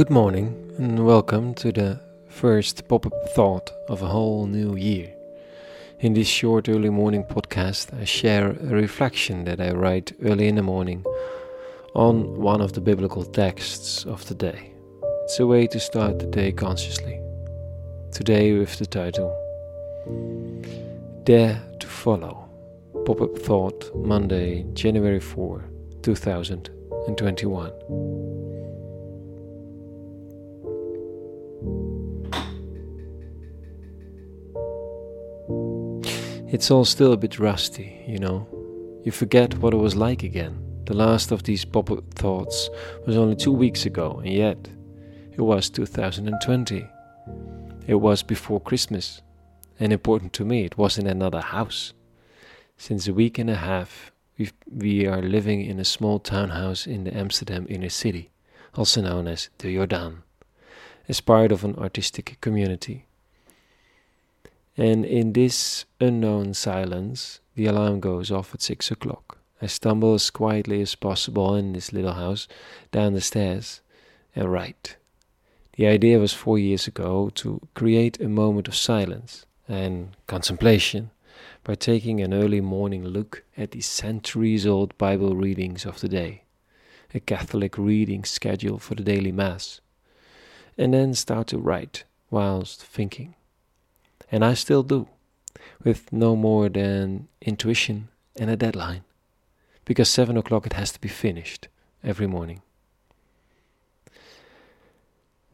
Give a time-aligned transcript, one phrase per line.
[0.00, 5.12] Good morning and welcome to the first pop up thought of a whole new year.
[5.98, 10.54] In this short early morning podcast, I share a reflection that I write early in
[10.54, 11.04] the morning
[11.94, 14.72] on one of the biblical texts of the day.
[15.24, 17.20] It's a way to start the day consciously.
[18.10, 19.36] Today, with the title
[21.24, 22.48] Dare to Follow.
[23.04, 25.62] Pop up thought, Monday, January 4,
[26.00, 28.59] 2021.
[36.52, 38.48] It's all still a bit rusty, you know.
[39.04, 40.58] You forget what it was like again.
[40.84, 42.68] The last of these pop up thoughts
[43.06, 44.68] was only two weeks ago, and yet
[45.30, 46.88] it was 2020.
[47.86, 49.22] It was before Christmas,
[49.78, 51.92] and important to me, it was in another house.
[52.76, 57.04] Since a week and a half, we we are living in a small townhouse in
[57.04, 58.32] the Amsterdam inner city,
[58.74, 60.24] also known as the Jordaan,
[61.08, 63.06] as part of an artistic community.
[64.76, 69.38] And in this unknown silence, the alarm goes off at six o'clock.
[69.60, 72.48] I stumble as quietly as possible in this little house
[72.92, 73.82] down the stairs
[74.34, 74.96] and write.
[75.76, 81.10] The idea was four years ago to create a moment of silence and contemplation
[81.64, 86.44] by taking an early morning look at the centuries old Bible readings of the day,
[87.14, 89.80] a Catholic reading schedule for the daily Mass,
[90.78, 93.34] and then start to write whilst thinking
[94.30, 95.08] and I still do,
[95.82, 99.04] with no more than intuition and a deadline,
[99.84, 101.68] because 7 o'clock it has to be finished
[102.04, 102.62] every morning.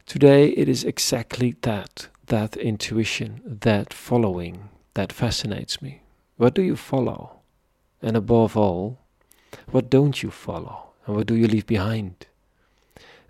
[0.05, 6.01] Today it is exactly that, that intuition, that following, that fascinates me.
[6.37, 7.39] What do you follow?
[8.01, 8.99] And above all,
[9.71, 10.91] what don't you follow?
[11.05, 12.27] And what do you leave behind?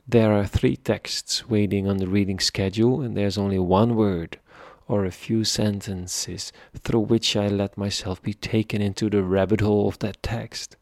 [0.08, 4.40] There are three texts waiting on the reading schedule, and there's only one word
[4.88, 9.88] or a few sentences through which I let myself be taken into the rabbit hole
[9.88, 10.78] of that text.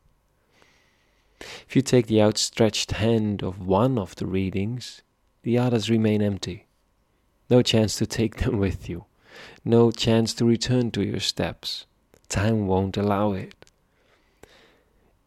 [1.68, 5.02] If you take the outstretched hand of one of the readings,
[5.44, 6.68] the others remain empty.
[7.50, 9.06] No chance to take them with you,
[9.64, 11.86] no chance to return to your steps.
[12.30, 13.54] Time won't allow it.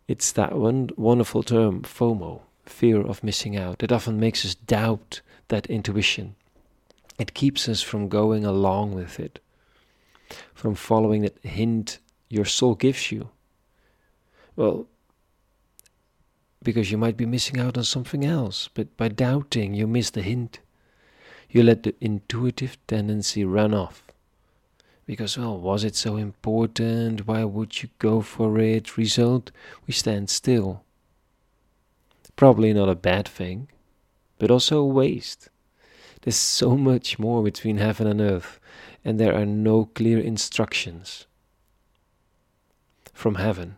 [0.08, 5.20] It's that one wonderful term, FOMO, fear of missing out, that often makes us doubt
[5.48, 6.34] that intuition
[7.18, 9.40] it keeps us from going along with it,
[10.54, 11.98] from following that hint
[12.28, 13.30] your soul gives you.
[14.56, 14.86] Well,
[16.62, 20.22] because you might be missing out on something else, but by doubting, you miss the
[20.22, 20.60] hint.
[21.48, 24.02] You let the intuitive tendency run off.
[25.06, 27.26] Because, well, was it so important?
[27.26, 28.98] Why would you go for it?
[28.98, 29.50] Result,
[29.86, 30.82] we stand still.
[32.36, 33.68] Probably not a bad thing,
[34.38, 35.48] but also a waste.
[36.28, 38.60] There's so much more between heaven and earth,
[39.02, 41.26] and there are no clear instructions
[43.14, 43.76] from heaven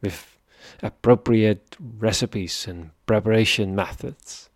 [0.00, 0.38] with
[0.82, 4.48] appropriate recipes and preparation methods.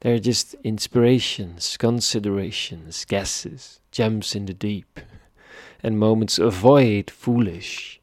[0.00, 4.98] They're just inspirations, considerations, guesses, gems in the deep,
[5.84, 8.00] and moments avoid foolish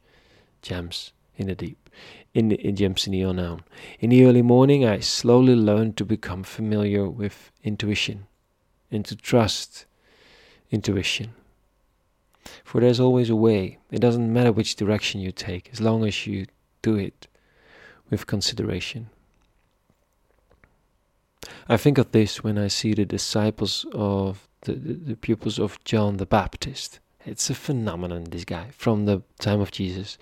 [0.61, 1.89] gems in the deep,
[2.33, 3.65] in, in gems in the unknown.
[3.99, 8.25] In the early morning, I slowly learned to become familiar with intuition
[8.91, 9.85] and to trust
[10.71, 11.33] intuition.
[12.63, 13.77] For there's always a way.
[13.91, 16.45] It doesn't matter which direction you take, as long as you
[16.81, 17.27] do it
[18.09, 19.09] with consideration.
[21.69, 25.83] I think of this when I see the disciples of the, the, the, pupils of
[25.83, 26.99] John the Baptist.
[27.25, 30.17] It's a phenomenon, this guy, from the time of Jesus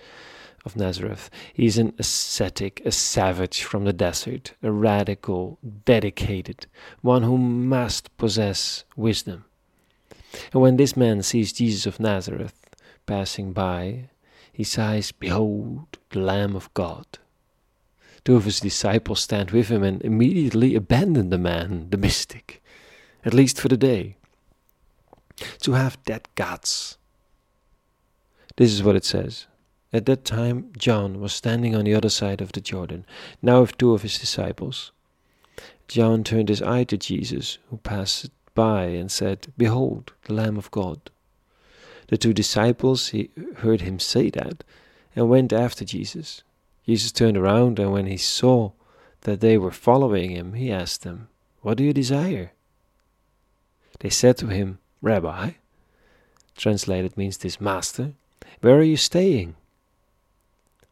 [0.66, 1.30] of Nazareth.
[1.54, 6.66] He's an ascetic, a savage from the desert, a radical, dedicated,
[7.00, 9.44] one who must possess wisdom.
[10.52, 12.68] And when this man sees Jesus of Nazareth
[13.06, 14.10] passing by,
[14.52, 17.06] he sighs, Behold, the Lamb of God.
[18.24, 22.60] Two of his disciples stand with him and immediately abandon the man, the mystic,
[23.24, 24.16] at least for the day.
[25.60, 26.98] To have that guts.
[28.56, 29.46] This is what it says.
[29.96, 33.06] At that time, John was standing on the other side of the Jordan,
[33.40, 34.92] now with two of his disciples.
[35.88, 40.70] John turned his eye to Jesus, who passed by, and said, Behold, the Lamb of
[40.70, 41.00] God.
[42.08, 44.64] The two disciples he heard him say that,
[45.14, 46.42] and went after Jesus.
[46.84, 48.72] Jesus turned around, and when he saw
[49.22, 51.28] that they were following him, he asked them,
[51.62, 52.52] What do you desire?
[54.00, 55.52] They said to him, Rabbi,
[56.54, 58.12] translated means this master,
[58.60, 59.56] where are you staying?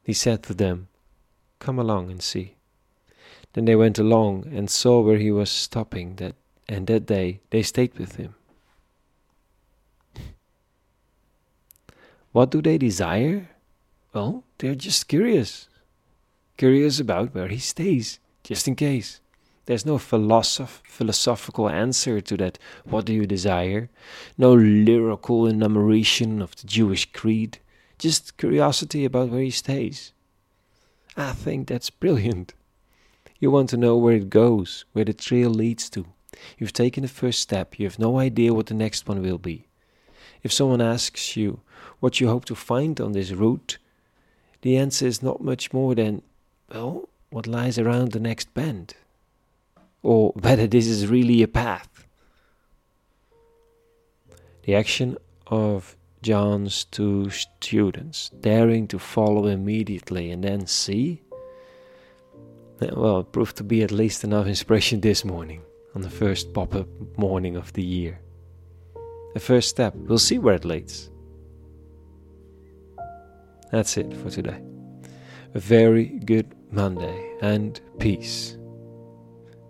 [0.04, 0.88] He said to them,
[1.58, 2.56] Come along and see.
[3.54, 6.34] Then they went along and saw where he was stopping, that,
[6.68, 8.34] and that day they stayed with him.
[12.32, 13.48] What do they desire?
[14.12, 15.68] Well, they're just curious.
[16.56, 19.20] Curious about where he stays, just in case.
[19.66, 22.58] There's no philosoph- philosophical answer to that.
[22.84, 23.88] What do you desire?
[24.36, 27.58] No lyrical enumeration of the Jewish creed.
[27.98, 30.12] Just curiosity about where he stays.
[31.16, 32.54] I think that's brilliant.
[33.38, 36.06] You want to know where it goes, where the trail leads to.
[36.58, 39.66] You've taken the first step, you have no idea what the next one will be.
[40.42, 41.60] If someone asks you
[42.00, 43.78] what you hope to find on this route,
[44.62, 46.22] the answer is not much more than,
[46.72, 48.94] well, what lies around the next bend
[50.04, 52.06] or whether this is really a path.
[54.64, 61.20] The action of John's two students, daring to follow immediately and then see,
[62.80, 65.60] eh, well, it proved to be at least enough inspiration this morning,
[65.94, 66.88] on the first pop up
[67.18, 68.18] morning of the year.
[69.34, 71.10] The first step, we'll see where it leads.
[73.70, 74.62] That's it for today.
[75.52, 78.56] A very good Monday and peace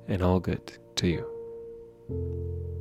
[0.06, 2.73] and all good to you.